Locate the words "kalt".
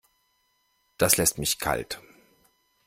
1.59-2.01